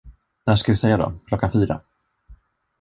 [0.45, 1.81] När ska vi säga då, klockan fyra?